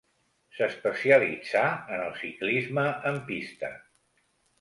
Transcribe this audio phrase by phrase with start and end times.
[0.59, 1.61] S'especialitzà
[1.97, 3.71] en el ciclisme en pista.